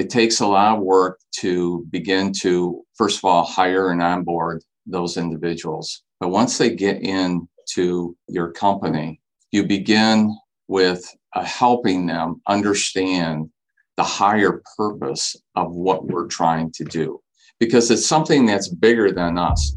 [0.00, 4.64] it takes a lot of work to begin to, first of all, hire and onboard
[4.86, 6.04] those individuals.
[6.20, 9.20] But once they get into your company,
[9.52, 10.34] you begin
[10.68, 13.50] with uh, helping them understand
[13.98, 17.20] the higher purpose of what we're trying to do
[17.58, 19.76] because it's something that's bigger than us.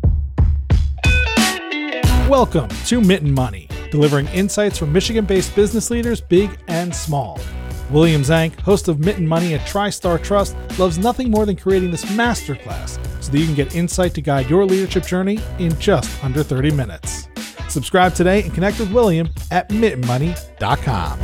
[2.29, 7.41] Welcome to Mitten Money, delivering insights from Michigan based business leaders, big and small.
[7.89, 12.05] William Zank, host of Mitten Money at TriStar Trust, loves nothing more than creating this
[12.05, 16.43] masterclass so that you can get insight to guide your leadership journey in just under
[16.43, 17.27] 30 minutes.
[17.69, 21.19] Subscribe today and connect with William at mittenmoney.com.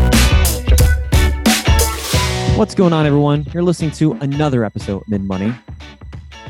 [2.57, 3.45] What's going on, everyone?
[3.53, 5.53] You're listening to another episode of Mitten Money.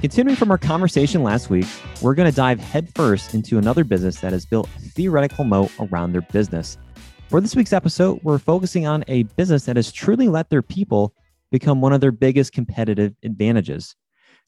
[0.02, 1.68] Continuing from our conversation last week,
[2.02, 6.14] we're going to dive headfirst into another business that has built a theoretical moat around
[6.14, 6.78] their business
[7.30, 11.14] for this week's episode, we're focusing on a business that has truly let their people
[11.52, 13.96] become one of their biggest competitive advantages.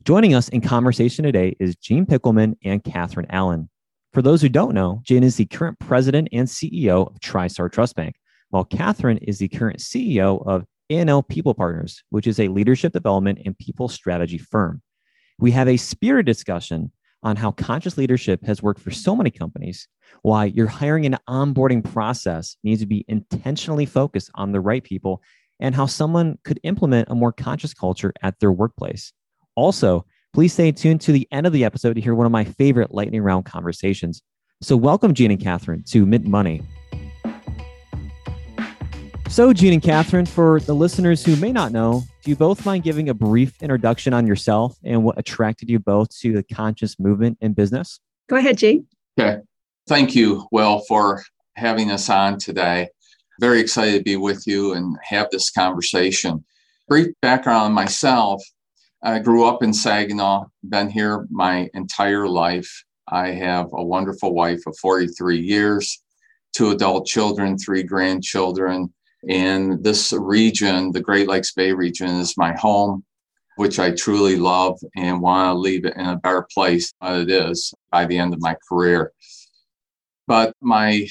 [0.03, 3.69] Joining us in conversation today is Gene Pickelman and Catherine Allen.
[4.13, 7.95] For those who don't know, Gene is the current president and CEO of TriStar Trust
[7.95, 8.15] Bank,
[8.49, 13.39] while Catherine is the current CEO of A&L People Partners, which is a leadership development
[13.45, 14.81] and people strategy firm.
[15.37, 16.91] We have a spirit discussion
[17.23, 19.87] on how conscious leadership has worked for so many companies
[20.23, 25.21] why your hiring and onboarding process needs to be intentionally focused on the right people
[25.59, 29.13] and how someone could implement a more conscious culture at their workplace.
[29.55, 32.43] Also, please stay tuned to the end of the episode to hear one of my
[32.43, 34.21] favorite lightning round conversations.
[34.61, 36.61] So, welcome, Gene and Catherine, to Mitten Money.
[39.31, 42.83] So, Gene and Catherine, for the listeners who may not know, do you both mind
[42.83, 47.37] giving a brief introduction on yourself and what attracted you both to the conscious movement
[47.39, 48.01] in business?
[48.27, 48.87] Go ahead, Gene.
[49.17, 49.39] Okay.
[49.87, 51.23] Thank you, Will, for
[51.55, 52.89] having us on today.
[53.39, 56.43] Very excited to be with you and have this conversation.
[56.89, 58.43] Brief background on myself
[59.01, 62.83] I grew up in Saginaw, been here my entire life.
[63.07, 66.03] I have a wonderful wife of 43 years,
[66.53, 68.93] two adult children, three grandchildren.
[69.29, 73.03] And this region, the Great Lakes Bay region, is my home,
[73.57, 77.29] which I truly love and want to leave it in a better place than it
[77.29, 79.13] is by the end of my career.
[80.27, 81.07] But my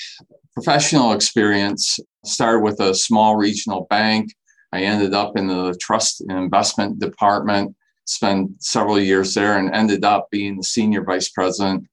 [0.55, 4.35] professional experience started with a small regional bank.
[4.73, 7.75] I ended up in the trust and investment department,
[8.07, 11.87] spent several years there, and ended up being the senior vice president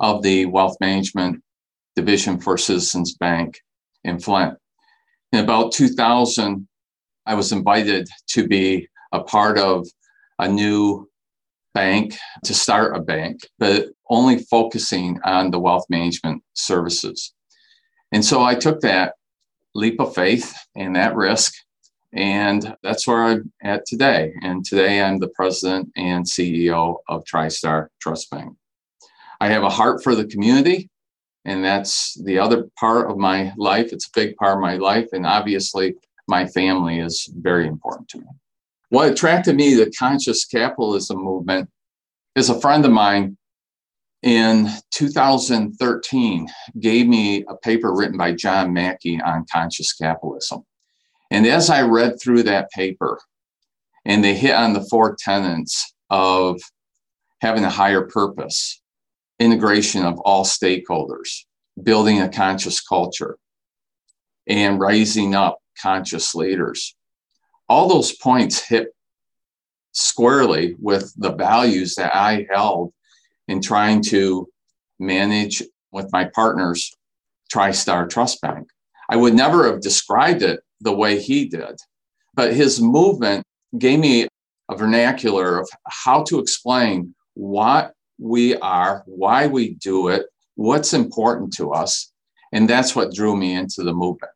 [0.00, 1.42] of the wealth management
[1.96, 3.60] division for Citizens Bank
[4.02, 4.58] in Flint.
[5.34, 6.68] In about 2000,
[7.26, 9.84] I was invited to be a part of
[10.38, 11.10] a new
[11.74, 17.34] bank to start a bank, but only focusing on the wealth management services.
[18.12, 19.14] And so I took that
[19.74, 21.52] leap of faith and that risk.
[22.12, 24.32] And that's where I'm at today.
[24.42, 28.54] And today I'm the president and CEO of TriStar Trust Bank.
[29.40, 30.90] I have a heart for the community,
[31.44, 33.92] and that's the other part of my life.
[33.92, 35.08] It's a big part of my life.
[35.12, 35.94] And obviously,
[36.26, 38.26] my family is very important to me.
[38.88, 41.68] What attracted me to the conscious capitalism movement
[42.34, 43.36] is a friend of mine
[44.22, 46.48] in 2013
[46.80, 50.64] gave me a paper written by John Mackey on conscious capitalism.
[51.30, 53.20] And as I read through that paper,
[54.06, 56.60] and they hit on the four tenets of
[57.40, 58.80] having a higher purpose,
[59.38, 61.44] integration of all stakeholders,
[61.82, 63.36] building a conscious culture,
[64.46, 66.94] and raising up conscious leaders
[67.68, 68.88] all those points hit
[69.92, 72.92] squarely with the values that I held
[73.48, 74.48] in trying to
[74.98, 75.62] manage
[75.92, 76.94] with my partners
[77.52, 78.68] TriStar Trust Bank.
[79.08, 81.78] I would never have described it the way he did,
[82.34, 83.44] but his movement
[83.78, 84.28] gave me
[84.70, 91.52] a vernacular of how to explain what we are, why we do it, what's important
[91.54, 92.12] to us.
[92.52, 94.30] And that's what drew me into the movement.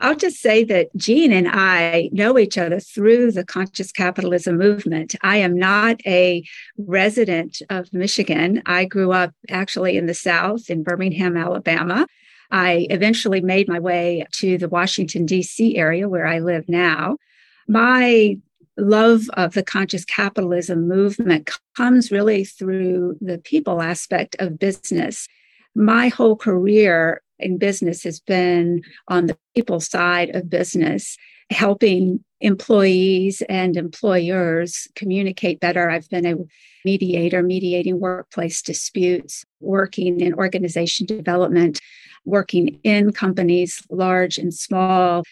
[0.00, 5.14] I'll just say that Gene and I know each other through the conscious capitalism movement.
[5.22, 6.42] I am not a
[6.78, 8.62] resident of Michigan.
[8.64, 12.06] I grew up actually in the South in Birmingham, Alabama.
[12.50, 15.76] I eventually made my way to the Washington, D.C.
[15.76, 17.18] area where I live now.
[17.68, 18.38] My
[18.76, 25.26] love of the conscious capitalism movement comes really through the people aspect of business.
[25.74, 31.16] My whole career in business has been on the people side of business,
[31.50, 35.90] helping employees and employers communicate better.
[35.90, 36.36] I've been a
[36.84, 41.80] mediator, mediating workplace disputes, working in organization development,
[42.24, 45.22] working in companies, large and small,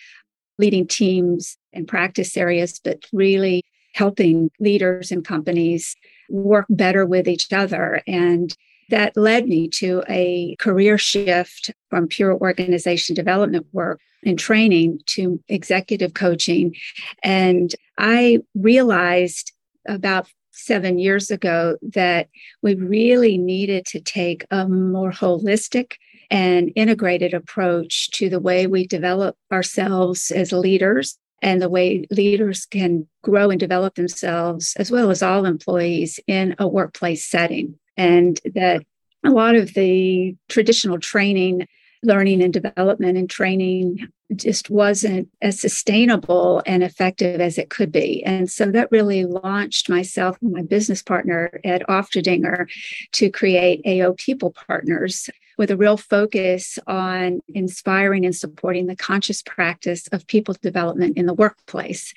[0.59, 3.65] leading teams and practice areas, but really
[3.95, 5.97] helping leaders and companies
[6.29, 8.03] work better with each other.
[8.07, 8.55] And
[8.91, 15.43] that led me to a career shift from pure organization development work and training to
[15.49, 16.75] executive coaching.
[17.23, 19.53] And I realized
[19.87, 22.29] about seven years ago that
[22.63, 25.95] we really needed to take a more holistic
[26.31, 32.67] and integrated approach to the way we develop ourselves as leaders and the way leaders
[32.67, 37.79] can grow and develop themselves, as well as all employees in a workplace setting.
[37.97, 38.83] And that
[39.25, 41.67] a lot of the traditional training,
[42.03, 48.23] learning and development and training just wasn't as sustainable and effective as it could be.
[48.25, 52.69] And so that really launched myself and my business partner, Ed Ofterdinger,
[53.13, 59.43] to create AO People Partners with a real focus on inspiring and supporting the conscious
[59.43, 62.15] practice of people development in the workplace.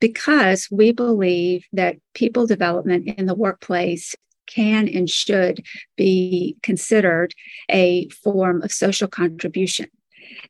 [0.00, 5.62] Because we believe that people development in the workplace can and should
[5.96, 7.34] be considered
[7.70, 9.86] a form of social contribution.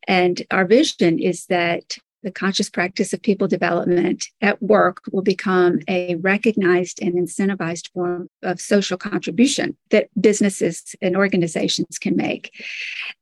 [0.07, 5.79] And our vision is that the conscious practice of people development at work will become
[5.89, 12.53] a recognized and incentivized form of social contribution that businesses and organizations can make.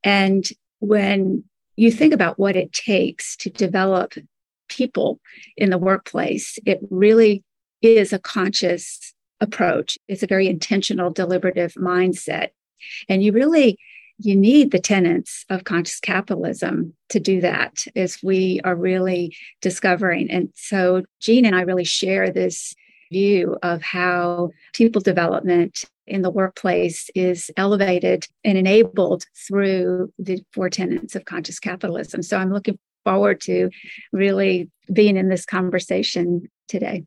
[0.02, 0.48] And
[0.81, 1.44] when
[1.76, 4.14] you think about what it takes to develop
[4.69, 5.20] people
[5.56, 7.44] in the workplace, it really
[7.82, 9.99] is a conscious approach.
[10.08, 12.49] It's a very intentional, deliberative mindset.
[13.08, 13.78] And you really
[14.18, 20.30] you need the tenets of conscious capitalism to do that as we are really discovering.
[20.30, 22.74] And so Gene and i really share this
[23.12, 30.70] view of how people development in the workplace is elevated and enabled through the four
[30.70, 32.22] tenets of conscious capitalism.
[32.22, 33.70] So i'm looking forward to
[34.12, 37.04] really being in this conversation today.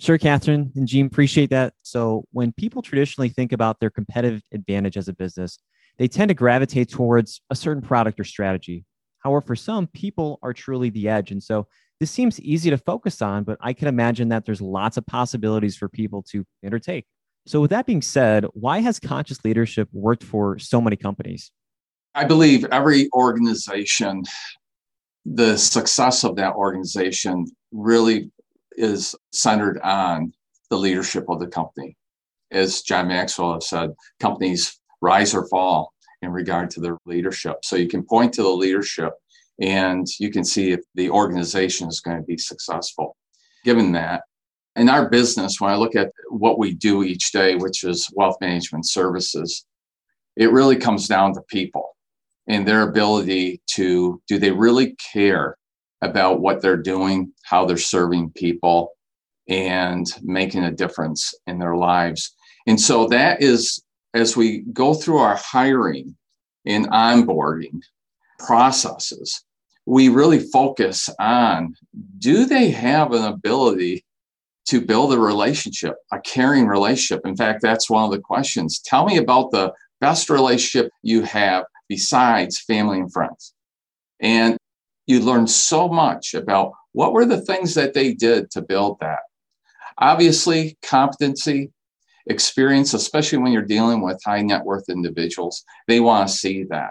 [0.00, 1.74] Sure, Catherine and Gene, appreciate that.
[1.82, 5.58] So, when people traditionally think about their competitive advantage as a business,
[6.02, 8.84] they tend to gravitate towards a certain product or strategy.
[9.20, 11.30] However, for some, people are truly the edge.
[11.30, 11.68] And so
[12.00, 15.76] this seems easy to focus on, but I can imagine that there's lots of possibilities
[15.76, 17.06] for people to undertake.
[17.46, 21.52] So, with that being said, why has conscious leadership worked for so many companies?
[22.16, 24.24] I believe every organization,
[25.24, 28.32] the success of that organization really
[28.72, 30.32] is centered on
[30.68, 31.96] the leadership of the company.
[32.50, 35.91] As John Maxwell has said, companies rise or fall
[36.22, 37.58] in regard to their leadership.
[37.64, 39.12] So you can point to the leadership
[39.60, 43.16] and you can see if the organization is going to be successful.
[43.64, 44.22] Given that,
[44.74, 48.36] in our business, when I look at what we do each day, which is wealth
[48.40, 49.66] management services,
[50.36, 51.94] it really comes down to people
[52.48, 55.56] and their ability to do they really care
[56.00, 58.90] about what they're doing, how they're serving people,
[59.48, 62.34] and making a difference in their lives.
[62.66, 63.82] And so that is
[64.14, 66.16] as we go through our hiring
[66.66, 67.80] and onboarding
[68.38, 69.42] processes,
[69.86, 71.74] we really focus on
[72.18, 74.04] do they have an ability
[74.66, 77.26] to build a relationship, a caring relationship?
[77.26, 78.80] In fact, that's one of the questions.
[78.80, 83.54] Tell me about the best relationship you have besides family and friends.
[84.20, 84.56] And
[85.06, 89.20] you learn so much about what were the things that they did to build that.
[89.98, 91.72] Obviously, competency,
[92.26, 96.90] experience, especially when you're dealing with high net worth individuals, they want to see that.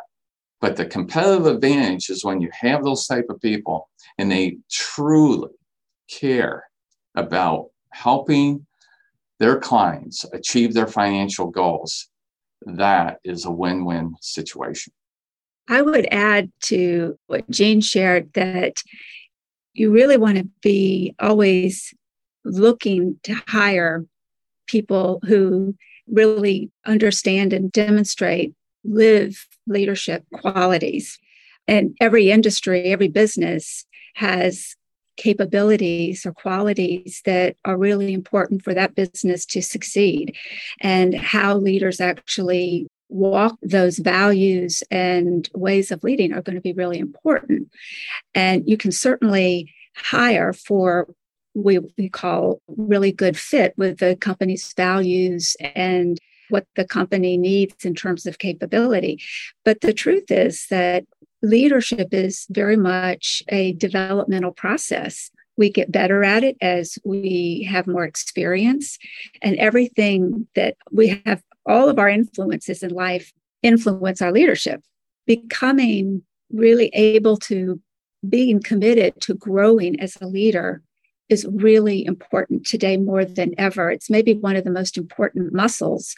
[0.59, 5.49] But the competitive advantage is when you have those type of people and they truly
[6.09, 6.65] care
[7.15, 8.65] about helping
[9.39, 12.09] their clients achieve their financial goals.
[12.63, 14.93] That is a win-win situation.
[15.67, 18.75] I would add to what Gene shared that
[19.73, 21.93] you really want to be always
[22.43, 24.05] looking to hire
[24.71, 25.75] people who
[26.07, 28.53] really understand and demonstrate
[28.85, 31.19] live leadership qualities.
[31.67, 33.85] And every industry, every business
[34.15, 34.75] has
[35.17, 40.35] capabilities or qualities that are really important for that business to succeed
[40.79, 46.71] and how leaders actually walk those values and ways of leading are going to be
[46.71, 47.69] really important
[48.33, 51.07] and you can certainly hire for
[51.53, 56.17] we, we call really good fit with the company's values and
[56.49, 59.21] what the company needs in terms of capability.
[59.63, 61.05] But the truth is that
[61.41, 65.31] leadership is very much a developmental process.
[65.57, 68.97] We get better at it as we have more experience,
[69.41, 73.31] and everything that we have, all of our influences in life
[73.63, 74.81] influence our leadership.
[75.25, 77.79] Becoming really able to
[78.27, 80.81] being committed to growing as a leader
[81.31, 83.89] is really important today more than ever.
[83.89, 86.13] It's maybe one of the most important muscles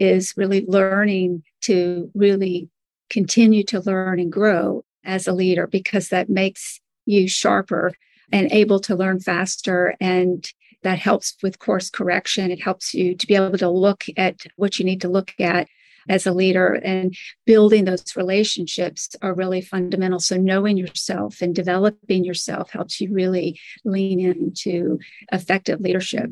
[0.00, 2.68] is really learning to really
[3.08, 7.92] continue to learn and grow as a leader because that makes you sharper
[8.32, 10.50] and able to learn faster and
[10.82, 14.80] that helps with course correction it helps you to be able to look at what
[14.80, 15.68] you need to look at
[16.08, 22.24] as a leader and building those relationships are really fundamental so knowing yourself and developing
[22.24, 24.98] yourself helps you really lean into
[25.32, 26.30] effective leadership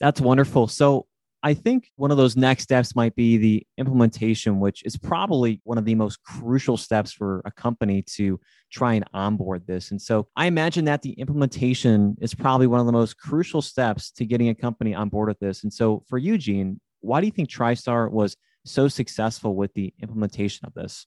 [0.00, 1.06] that's wonderful so
[1.42, 5.78] I think one of those next steps might be the implementation, which is probably one
[5.78, 8.38] of the most crucial steps for a company to
[8.70, 9.90] try and onboard this.
[9.90, 14.10] And so I imagine that the implementation is probably one of the most crucial steps
[14.12, 15.62] to getting a company on board with this.
[15.62, 19.92] And so for you, Gene, why do you think TriStar was so successful with the
[20.02, 21.06] implementation of this?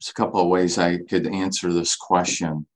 [0.00, 2.66] There's a couple of ways I could answer this question,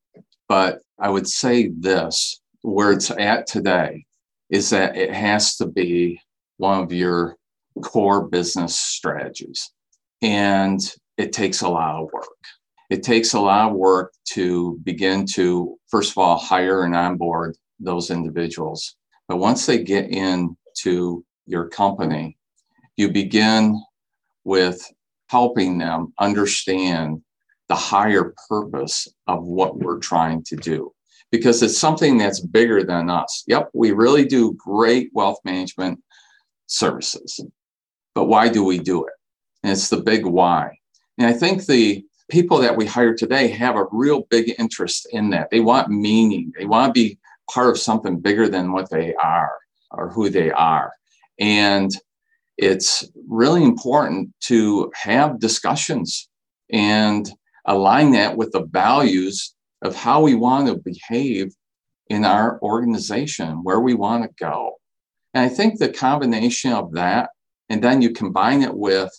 [0.48, 4.04] but I would say this where it's at today
[4.50, 6.20] is that it has to be
[6.56, 7.36] one of your
[7.82, 9.70] core business strategies.
[10.22, 10.80] And
[11.16, 12.24] it takes a lot of work.
[12.90, 17.56] It takes a lot of work to begin to, first of all, hire and onboard
[17.78, 18.96] those individuals.
[19.28, 22.38] But once they get into your company,
[22.96, 23.80] you begin
[24.48, 24.82] with
[25.28, 27.20] helping them understand
[27.68, 30.90] the higher purpose of what we're trying to do
[31.30, 33.44] because it's something that's bigger than us.
[33.46, 36.02] Yep, we really do great wealth management
[36.66, 37.38] services.
[38.14, 39.12] But why do we do it?
[39.62, 40.78] And it's the big why.
[41.18, 45.28] And I think the people that we hire today have a real big interest in
[45.30, 45.50] that.
[45.50, 47.18] They want meaning, they want to be
[47.50, 49.52] part of something bigger than what they are
[49.90, 50.90] or who they are.
[51.38, 51.90] And
[52.58, 56.28] it's really important to have discussions
[56.70, 57.30] and
[57.64, 61.54] align that with the values of how we want to behave
[62.08, 64.74] in our organization, where we want to go.
[65.34, 67.30] And I think the combination of that,
[67.68, 69.10] and then you combine it with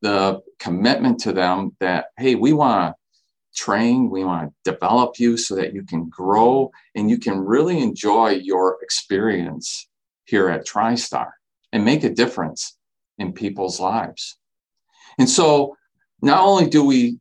[0.00, 5.36] the commitment to them that, hey, we want to train, we want to develop you
[5.36, 9.88] so that you can grow and you can really enjoy your experience
[10.24, 11.30] here at TriStar
[11.72, 12.76] and make a difference
[13.18, 14.38] in people's lives.
[15.18, 15.76] And so
[16.22, 17.18] not only do we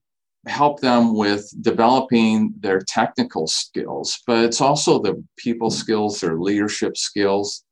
[0.47, 6.97] help them with developing their technical skills, but it's also the people skills, their leadership
[6.97, 7.63] skills,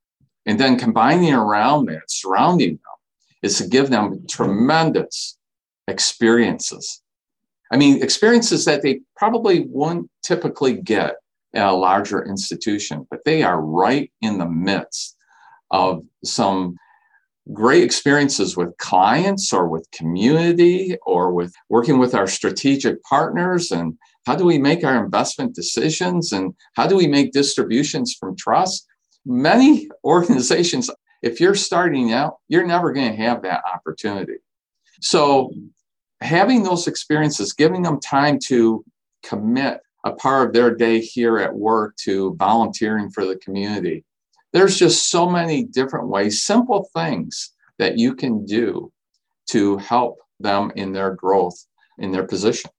[0.46, 2.98] and then combining around that, surrounding them,
[3.42, 5.38] is to give them tremendous
[5.88, 7.02] experiences.
[7.72, 11.16] I mean, experiences that they probably wouldn't typically get
[11.54, 15.17] at a larger institution, but they are right in the midst
[15.72, 16.76] of some
[17.54, 23.98] great experiences with clients or with community or with working with our strategic partners and
[24.26, 28.86] how do we make our investment decisions and how do we make distributions from trust
[29.28, 30.90] many organizations,
[31.22, 34.38] if you're starting out, you're never going to have that opportunity.
[35.02, 35.52] So,
[36.22, 38.84] having those experiences, giving them time to
[39.24, 44.04] commit a part of their day here at work to volunteering for the community.
[44.54, 48.92] There's just so many different ways, simple things that you can do
[49.48, 51.66] to help them in their growth
[51.98, 52.70] in their position.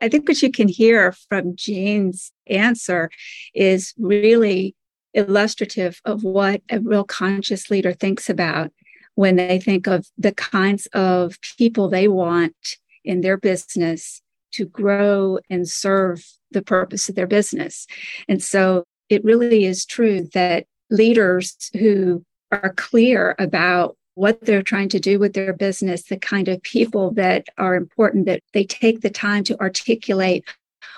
[0.00, 3.10] I think what you can hear from Gene's answer
[3.54, 4.76] is really
[5.14, 8.70] illustrative of what a real conscious leader thinks about
[9.14, 14.22] when they think of the kinds of people they want in their business
[14.52, 17.86] to grow and serve the purpose of their business.
[18.28, 24.88] And so it really is true that leaders who are clear about what they're trying
[24.88, 29.00] to do with their business, the kind of people that are important, that they take
[29.00, 30.44] the time to articulate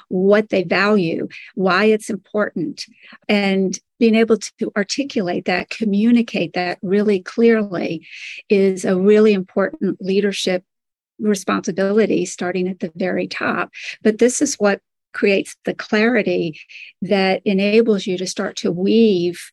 [0.08, 2.86] what they value, why it's important,
[3.28, 8.06] and being able to articulate that, communicate that really clearly
[8.48, 10.64] is a really important leadership
[11.18, 13.70] responsibility starting at the very top.
[14.02, 14.80] But this is what
[15.12, 16.58] creates the clarity
[17.02, 19.50] that enables you to start to weave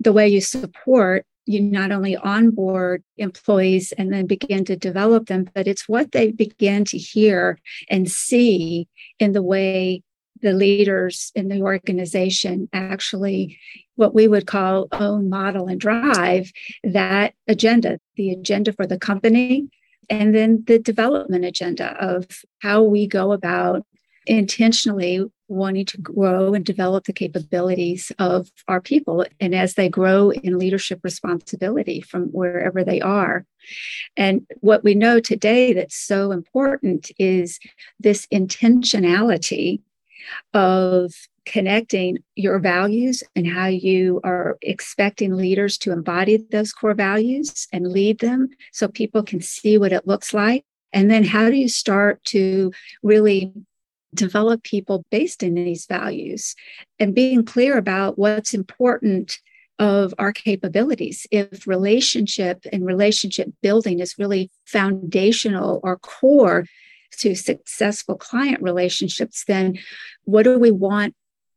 [0.00, 5.48] the way you support you not only onboard employees and then begin to develop them,
[5.54, 8.88] but it's what they begin to hear and see
[9.20, 10.02] in the way
[10.42, 13.58] the leaders in the organization actually
[13.94, 16.52] what we would call own model and drive
[16.84, 19.66] that agenda the agenda for the company
[20.10, 22.26] and then the development agenda of
[22.60, 23.82] how we go about
[24.26, 30.30] intentionally wanting to grow and develop the capabilities of our people and as they grow
[30.30, 33.46] in leadership responsibility from wherever they are
[34.16, 37.58] and what we know today that's so important is
[38.00, 39.80] this intentionality
[40.54, 41.12] of
[41.44, 47.92] connecting your values and how you are expecting leaders to embody those core values and
[47.92, 50.64] lead them so people can see what it looks like.
[50.92, 52.72] And then how do you start to
[53.02, 53.52] really
[54.16, 56.54] develop people based in these values
[56.98, 59.38] and being clear about what's important
[59.78, 61.26] of our capabilities.
[61.30, 66.64] If relationship and relationship building is really foundational or core
[67.18, 69.78] to successful client relationships, then
[70.24, 71.14] what do we want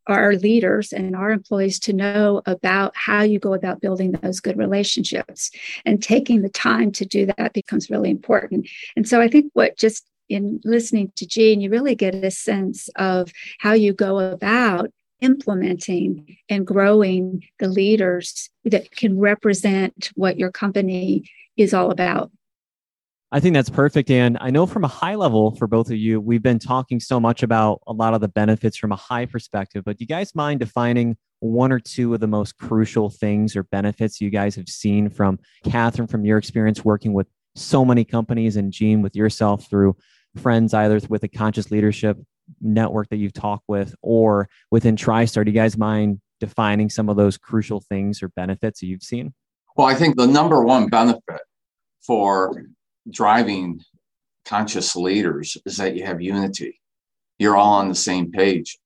[0.08, 4.58] our leaders and our employees to know about how you go about building those good
[4.58, 5.52] relationships
[5.86, 8.68] and taking the time to do that becomes really important.
[8.96, 12.90] And so I think what just in listening to Gene, you really get a sense
[12.96, 20.52] of how you go about implementing and growing the leaders that can represent what your
[20.52, 22.32] company is all about.
[23.32, 24.10] I think that's perfect.
[24.10, 27.20] And I know from a high level for both of you, we've been talking so
[27.20, 30.34] much about a lot of the benefits from a high perspective, but do you guys
[30.34, 34.68] mind defining one or two of the most crucial things or benefits you guys have
[34.68, 39.70] seen from Catherine, from your experience working with so many companies and Gene with yourself
[39.70, 39.96] through
[40.40, 42.18] friends, either with a conscious leadership
[42.62, 45.46] network that you've talked with or within TriStar?
[45.46, 49.34] Do you guys mind defining some of those crucial things or benefits that you've seen?
[49.76, 51.42] Well, I think the number one benefit
[52.02, 52.66] for
[53.10, 53.82] driving
[54.46, 56.80] conscious leaders is that you have unity.
[57.38, 58.78] You're all on the same page.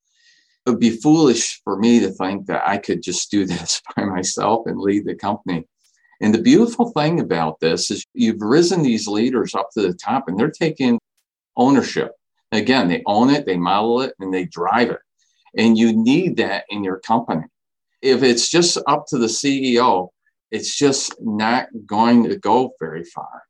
[0.66, 4.04] It would be foolish for me to think that I could just do this by
[4.04, 5.64] myself and lead the company.
[6.20, 10.28] And the beautiful thing about this is you've risen these leaders up to the top
[10.28, 10.98] and they're taking
[11.56, 12.12] ownership.
[12.52, 15.00] Again, they own it, they model it, and they drive it.
[15.56, 17.44] And you need that in your company.
[18.02, 20.08] If it's just up to the CEO,
[20.50, 23.42] it's just not going to go very far.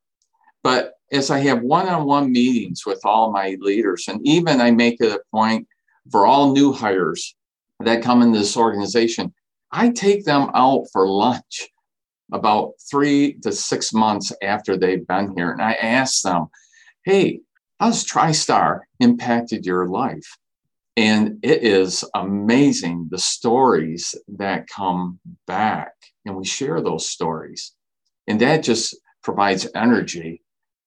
[0.62, 4.70] But as I have one on one meetings with all my leaders, and even I
[4.70, 5.68] make it a point
[6.10, 7.36] for all new hires
[7.80, 9.34] that come into this organization,
[9.70, 11.68] I take them out for lunch
[12.32, 15.52] about three to six months after they've been here.
[15.52, 16.46] And I ask them,
[17.04, 17.40] hey,
[17.80, 20.36] how's TriStar impacted your life?
[20.96, 25.92] And it is amazing the stories that come back.
[26.24, 27.72] And we share those stories.
[28.26, 30.42] And that just provides energy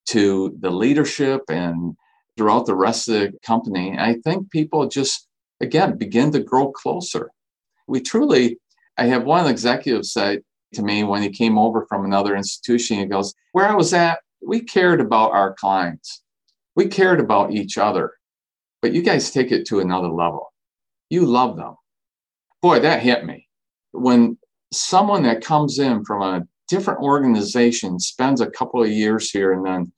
[0.10, 1.96] to the leadership and
[2.38, 3.98] throughout the rest of the company.
[3.98, 5.28] I think people just,
[5.60, 7.32] again, begin to grow closer.
[7.88, 8.60] We truly,
[8.98, 10.40] I have one executive say
[10.74, 14.20] to me when he came over from another institution, he goes, Where I was at,
[14.46, 16.22] we cared about our clients,
[16.78, 18.14] we cared about each other,
[18.82, 20.54] but you guys take it to another level.
[21.10, 21.76] You love them.
[22.62, 23.48] Boy, that hit me.
[23.92, 24.38] When
[24.72, 29.66] someone that comes in from a different organization spends a couple of years here and
[29.66, 29.92] then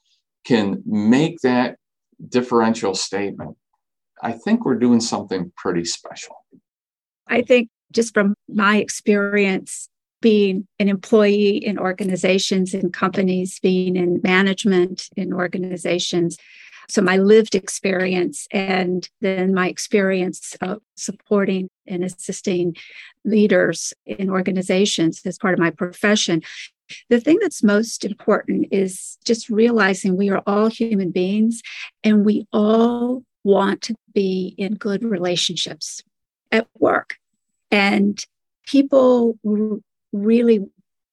[0.46, 1.76] can make that
[2.30, 3.58] differential statement,
[4.24, 6.36] I think we're doing something pretty special.
[7.28, 9.90] I think just from my experience
[10.22, 16.38] being an employee in organizations and companies, being in management in organizations.
[16.90, 22.76] So, my lived experience and then my experience of supporting and assisting
[23.24, 26.42] leaders in organizations as part of my profession
[27.10, 31.62] the thing that's most important is just realizing we are all human beings
[32.04, 36.02] and we all want to be in good relationships
[36.52, 37.16] at work.
[37.72, 38.24] And
[38.66, 39.78] people r-
[40.12, 40.66] really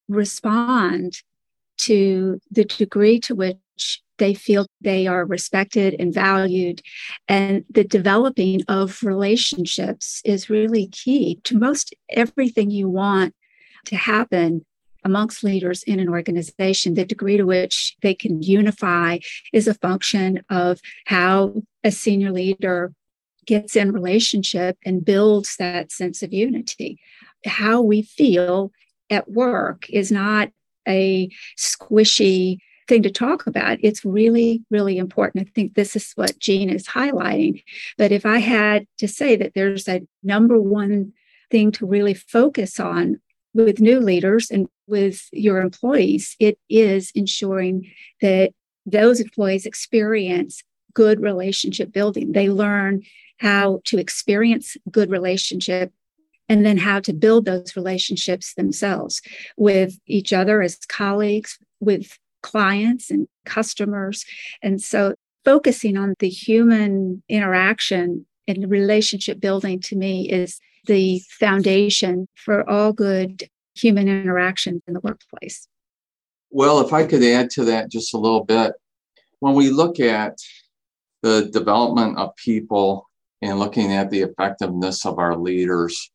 [0.09, 1.19] respond
[1.79, 6.83] to the degree to which they feel they are respected and valued.
[7.29, 13.35] And the developing of relationships is really key to most everything you want
[13.87, 14.65] to happen
[15.05, 19.19] amongst leaders in an organization, the degree to which they can unify
[19.53, 22.93] is a function of how a senior leader
[23.47, 26.99] gets in relationship and builds that sense of unity.
[27.45, 28.73] How we feel
[29.09, 30.51] at work is not
[30.89, 33.79] a squishy thing to talk about.
[33.83, 35.49] It's really, really important.
[35.49, 37.63] I think this is what Gene is highlighting.
[37.99, 41.13] But if I had to say that there's a number one
[41.51, 43.21] thing to really focus on
[43.55, 48.53] with new leaders and with your employees, it is ensuring that
[48.85, 50.63] those employees experience
[50.95, 52.33] good relationship building.
[52.33, 53.03] They learn
[53.39, 55.93] how to experience good relationship
[56.49, 59.21] and then how to build those relationships themselves
[59.57, 64.25] with each other as colleagues, with clients and customers.
[64.63, 72.29] And so focusing on the human interaction and relationship building to me is the foundation
[72.37, 75.67] for all good human interaction in the workplace.
[76.51, 78.75] Well, if I could add to that just a little bit,
[79.41, 80.39] when we look at
[81.23, 83.09] the development of people
[83.43, 86.13] and looking at the effectiveness of our leaders,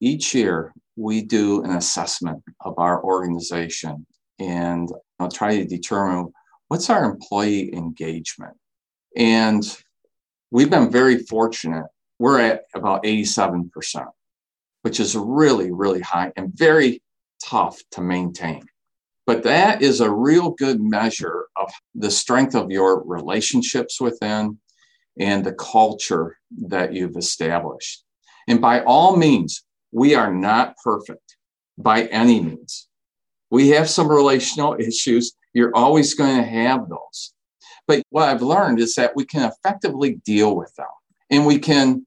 [0.00, 4.04] each year we do an assessment of our organization
[4.40, 6.32] and I'll try to determine
[6.68, 8.56] what's our employee engagement.
[9.16, 9.62] And
[10.50, 11.86] we've been very fortunate.
[12.18, 13.70] We're at about 87%,
[14.82, 17.02] which is really, really high and very
[17.42, 18.62] tough to maintain.
[19.26, 24.58] But that is a real good measure of the strength of your relationships within
[25.18, 26.36] and the culture
[26.68, 28.04] that you've established.
[28.48, 31.36] And by all means, we are not perfect
[31.78, 32.88] by any means.
[33.50, 35.32] We have some relational issues.
[35.52, 37.34] You're always going to have those.
[37.86, 40.86] But what I've learned is that we can effectively deal with them
[41.30, 42.06] and we can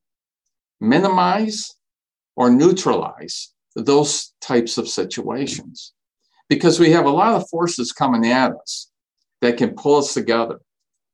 [0.79, 1.75] minimize
[2.35, 5.93] or neutralize those types of situations
[6.49, 8.91] because we have a lot of forces coming at us
[9.41, 10.59] that can pull us together,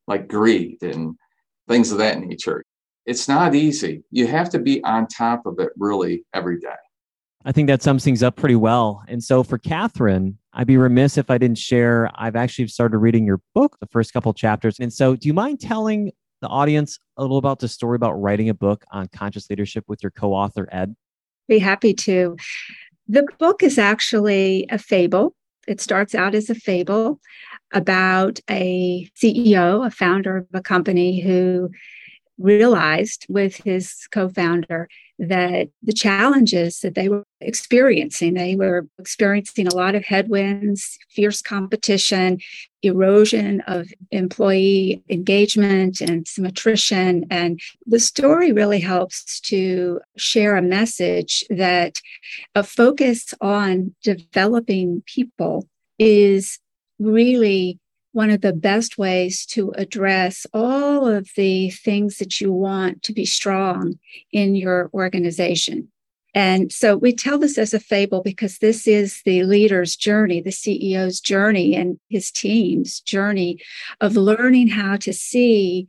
[0.06, 1.16] like greed and
[1.68, 2.64] things of that nature.
[3.06, 4.02] It's not easy.
[4.10, 6.68] You have to be on top of it really every day.
[7.44, 9.02] I think that sums things up pretty well.
[9.08, 12.10] And so for Catherine, I'd be remiss if I didn't share.
[12.14, 14.78] I've actually started reading your book, the first couple chapters.
[14.78, 18.48] And so, do you mind telling the audience a little about the story about writing
[18.48, 20.94] a book on conscious leadership with your co author, Ed?
[21.48, 22.36] Be happy to.
[23.08, 25.34] The book is actually a fable.
[25.66, 27.20] It starts out as a fable
[27.72, 31.70] about a CEO, a founder of a company who
[32.40, 39.66] realized with his co founder that the challenges that they were experiencing, they were experiencing
[39.66, 42.38] a lot of headwinds, fierce competition,
[42.82, 47.26] erosion of employee engagement, and some attrition.
[47.30, 52.00] And the story really helps to share a message that
[52.54, 56.58] a focus on developing people is
[56.98, 57.78] really
[58.12, 63.12] one of the best ways to address all of the things that you want to
[63.12, 63.98] be strong
[64.32, 65.88] in your organization.
[66.34, 70.50] And so we tell this as a fable because this is the leader's journey, the
[70.50, 73.58] CEO's journey, and his team's journey
[74.00, 75.88] of learning how to see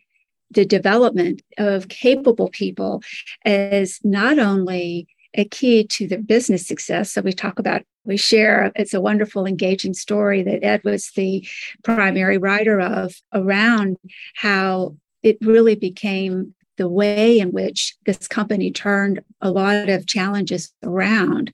[0.49, 3.01] the development of capable people
[3.45, 7.11] as not only a key to their business success.
[7.11, 11.47] So we talk about, we share, it's a wonderful, engaging story that Ed was the
[11.83, 13.97] primary writer of around
[14.35, 20.73] how it really became the way in which this company turned a lot of challenges
[20.83, 21.53] around.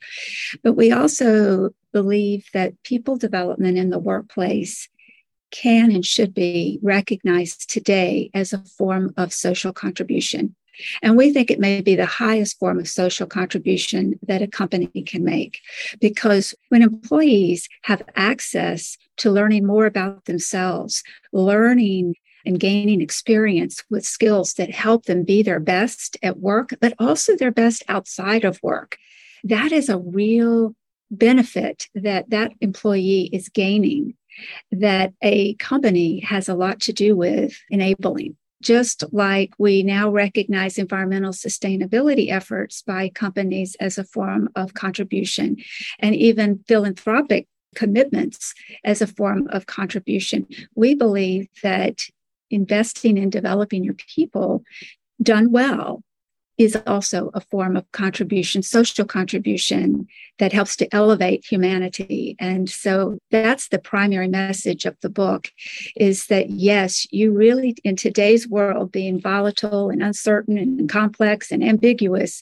[0.64, 4.88] But we also believe that people development in the workplace
[5.52, 10.56] can and should be recognized today as a form of social contribution.
[11.02, 14.88] And we think it may be the highest form of social contribution that a company
[15.06, 15.60] can make
[16.00, 24.06] because when employees have access to learning more about themselves, learning and gaining experience with
[24.06, 28.60] skills that help them be their best at work, but also their best outside of
[28.64, 28.98] work,
[29.44, 30.74] that is a real
[31.10, 34.14] benefit that that employee is gaining
[34.72, 40.78] that a company has a lot to do with enabling just like we now recognize
[40.78, 45.58] environmental sustainability efforts by companies as a form of contribution
[46.00, 50.48] and even philanthropic commitments as a form of contribution.
[50.76, 52.02] We believe that
[52.50, 54.64] investing in developing your people
[55.22, 56.04] done well
[56.58, 60.08] is also a form of contribution, social contribution
[60.40, 62.36] that helps to elevate humanity.
[62.40, 65.52] And so that's the primary message of the book
[65.96, 71.64] is that yes, you really, in today's world, being volatile and uncertain and complex and
[71.64, 72.42] ambiguous,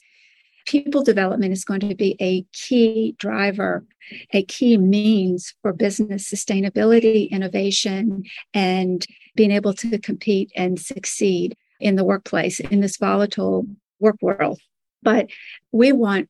[0.66, 3.84] people development is going to be a key driver,
[4.32, 8.24] a key means for business sustainability, innovation,
[8.54, 13.66] and being able to compete and succeed in the workplace in this volatile
[14.00, 14.60] work world.
[15.02, 15.30] But
[15.72, 16.28] we want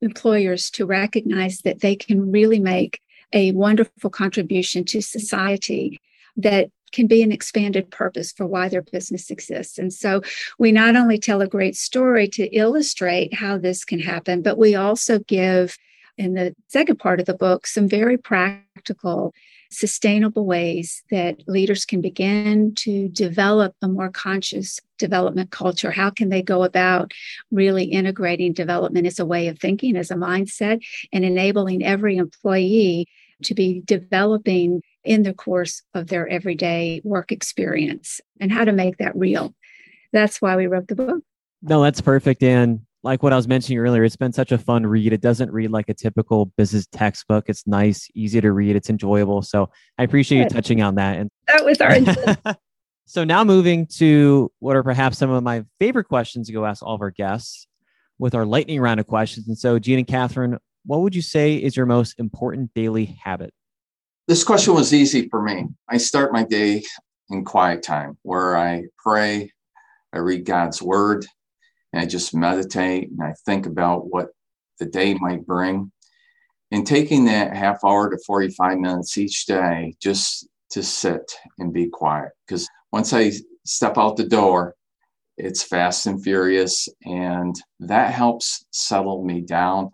[0.00, 3.00] employers to recognize that they can really make
[3.32, 6.00] a wonderful contribution to society
[6.36, 9.78] that can be an expanded purpose for why their business exists.
[9.78, 10.22] And so
[10.58, 14.74] we not only tell a great story to illustrate how this can happen, but we
[14.74, 15.76] also give
[16.16, 19.34] in the second part of the book some very practical
[19.70, 25.90] sustainable ways that leaders can begin to develop a more conscious development culture?
[25.90, 27.12] How can they go about
[27.50, 33.06] really integrating development as a way of thinking, as a mindset, and enabling every employee
[33.44, 38.96] to be developing in the course of their everyday work experience and how to make
[38.98, 39.54] that real?
[40.12, 41.22] That's why we wrote the book.
[41.62, 42.42] No, that's perfect.
[42.42, 45.14] And like what I was mentioning earlier, it's been such a fun read.
[45.14, 47.48] It doesn't read like a typical business textbook.
[47.48, 48.76] It's nice, easy to read.
[48.76, 49.40] It's enjoyable.
[49.40, 50.52] So I appreciate Good.
[50.52, 51.16] you touching on that.
[51.16, 52.56] And that was our
[53.06, 56.82] So now moving to what are perhaps some of my favorite questions to go ask
[56.82, 57.66] all of our guests
[58.18, 59.48] with our lightning round of questions.
[59.48, 63.54] And so, Gene and Catherine, what would you say is your most important daily habit?
[64.26, 65.64] This question was easy for me.
[65.88, 66.82] I start my day
[67.30, 69.50] in quiet time where I pray,
[70.12, 71.28] I read God's word, and
[71.98, 74.28] I just meditate and I think about what
[74.78, 75.90] the day might bring.
[76.70, 81.88] And taking that half hour to 45 minutes each day just to sit and be
[81.88, 82.32] quiet.
[82.46, 83.32] Because once I
[83.64, 84.74] step out the door,
[85.38, 89.90] it's fast and furious, and that helps settle me down.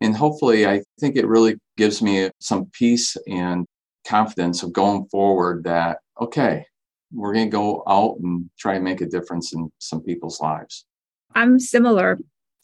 [0.00, 3.66] And hopefully, I think it really gives me some peace and
[4.06, 6.64] confidence of going forward that, okay,
[7.12, 10.86] we're going to go out and try and make a difference in some people's lives.
[11.36, 12.18] I'm similar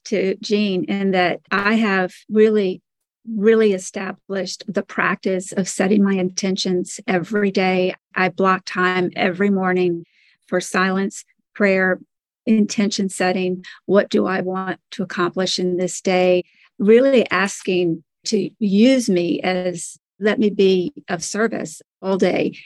[0.06, 2.82] to Gene in that I have really
[3.24, 7.94] really established the practice of setting my intentions every day.
[8.16, 10.04] I block time every morning
[10.48, 12.00] for silence, prayer,
[12.46, 13.64] intention setting.
[13.86, 16.42] What do I want to accomplish in this day?
[16.80, 22.56] Really asking to use me as let me be of service all day.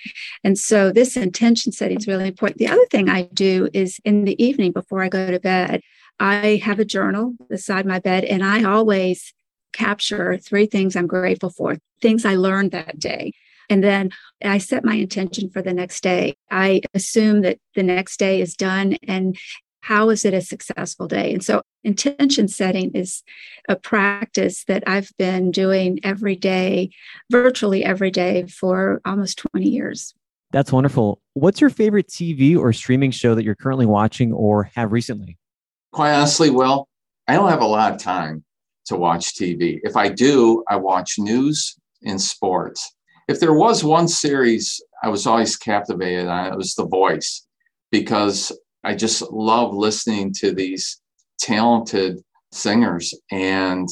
[0.45, 2.59] And so this intention setting is really important.
[2.59, 5.81] The other thing I do is in the evening before I go to bed,
[6.19, 9.35] I have a journal beside my bed and I always
[9.73, 13.33] capture three things I'm grateful for, things I learned that day.
[13.69, 14.11] And then
[14.45, 16.37] I set my intention for the next day.
[16.51, 19.37] I assume that the next day is done and
[19.81, 21.33] how is it a successful day?
[21.33, 23.23] And so intention setting is
[23.69, 26.91] a practice that I've been doing every day,
[27.31, 30.13] virtually every day for almost 20 years.
[30.51, 31.21] That's wonderful.
[31.35, 35.39] What's your favorite TV or streaming show that you're currently watching or have recently?
[35.97, 36.89] Quite honestly, well,
[37.27, 38.45] I don't have a lot of time
[38.85, 39.81] to watch TV.
[39.83, 42.95] If I do, I watch news and sports.
[43.29, 47.47] If there was one series I was always captivated on, it was The Voice,
[47.91, 48.53] because
[48.85, 51.01] I just love listening to these
[51.39, 52.21] talented
[52.53, 53.15] singers.
[53.31, 53.89] And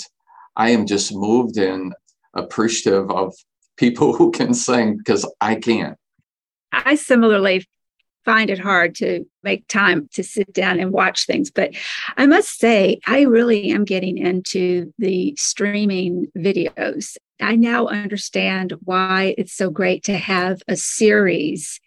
[0.57, 1.95] I am just moved and
[2.35, 3.33] appreciative of
[3.79, 5.97] people who can sing because I can't.
[6.71, 7.65] I similarly
[8.25, 11.51] find it hard to make time to sit down and watch things.
[11.51, 11.75] But
[12.17, 17.17] I must say, I really am getting into the streaming videos.
[17.41, 21.81] I now understand why it's so great to have a series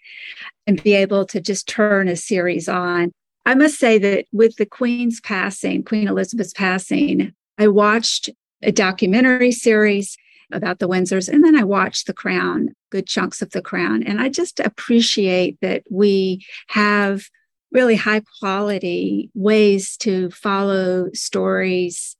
[0.66, 3.12] and be able to just turn a series on.
[3.46, 8.30] I must say that with the Queen's passing, Queen Elizabeth's passing, I watched
[8.62, 10.18] a documentary series
[10.52, 11.30] about the Windsors.
[11.30, 14.04] And then I watched The Crown, good chunks of The Crown.
[14.04, 17.26] And I just appreciate that we have
[17.72, 22.16] really high quality ways to follow stories,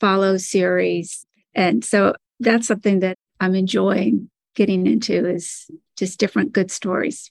[0.00, 1.24] follow series.
[1.54, 7.30] And so that's something that I'm enjoying getting into is just different good stories.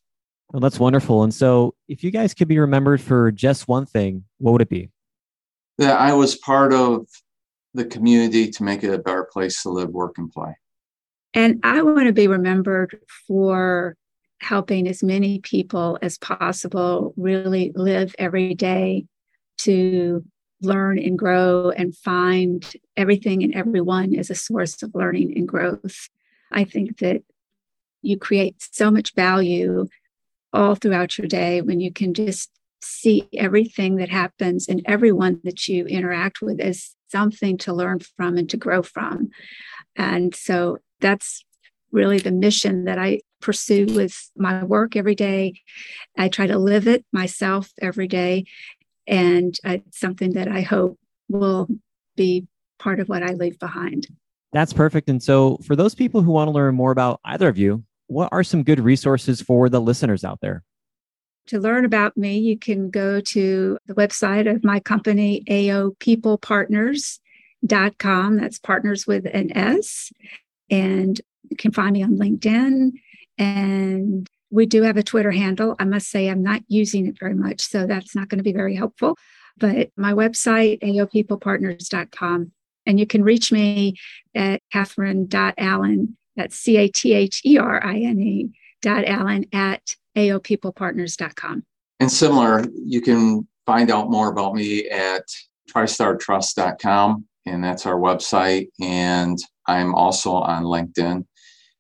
[0.51, 1.23] Well, that's wonderful.
[1.23, 4.69] And so if you guys could be remembered for just one thing, what would it
[4.69, 4.89] be?
[5.77, 7.05] That I was part of
[7.73, 10.56] the community to make it a better place to live, work, and play.
[11.34, 13.95] And I want to be remembered for
[14.39, 19.06] helping as many people as possible really live every day
[19.60, 20.23] to
[20.62, 26.10] learn and grow and find everything and everyone as a source of learning and growth.
[26.51, 27.23] I think that
[28.01, 29.88] you create so much value
[30.53, 32.49] all throughout your day when you can just
[32.82, 38.38] see everything that happens and everyone that you interact with as something to learn from
[38.38, 39.30] and to grow from.
[39.96, 41.43] And so that's
[41.91, 45.62] really the mission that I pursue with my work every day.
[46.17, 48.46] I try to live it myself every day.
[49.06, 51.67] And it's something that I hope will
[52.15, 52.48] be
[52.80, 54.08] part of what I leave behind.
[54.54, 55.10] That's perfect.
[55.10, 58.30] And so, for those people who want to learn more about either of you, what
[58.32, 60.63] are some good resources for the listeners out there?
[61.47, 68.38] To learn about me, you can go to the website of my company, aopeoplepartners.com.
[68.38, 70.12] That's partners with an S.
[70.69, 72.91] And you can find me on LinkedIn.
[73.38, 75.75] And we do have a Twitter handle.
[75.79, 78.53] I must say, I'm not using it very much, so that's not going to be
[78.53, 79.17] very helpful.
[79.57, 82.51] But my website, aopeoplepartners.com.
[82.86, 83.95] And you can reach me
[84.36, 89.95] at Catherine.allen, that's C A T H E R I N E, dot Allen at
[90.17, 91.63] aopeoplepartners.com.
[91.99, 95.23] And similar, you can find out more about me at
[95.69, 98.67] tristartrust.com, and that's our website.
[98.82, 101.25] And I'm also on LinkedIn.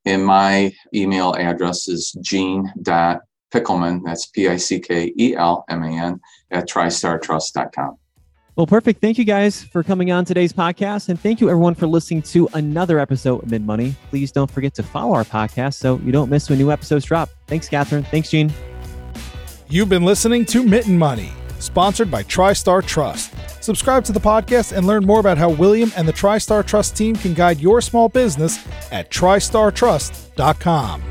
[0.05, 5.89] And my email address is gene.pickelman, that's P I C K E L M A
[5.89, 6.19] N,
[6.51, 7.97] at tristartrust.com.
[8.57, 9.01] Well, perfect.
[9.01, 11.09] Thank you guys for coming on today's podcast.
[11.09, 13.95] And thank you everyone for listening to another episode of Mitten Money.
[14.09, 17.29] Please don't forget to follow our podcast so you don't miss when new episodes drop.
[17.45, 18.03] Thanks, Catherine.
[18.05, 18.51] Thanks, Gene.
[19.69, 23.31] You've been listening to Mitten Money, sponsored by TriStar Trust.
[23.63, 27.15] Subscribe to the podcast and learn more about how William and the TriStar Trust team
[27.15, 28.57] can guide your small business
[28.91, 31.03] at tristartrust.com.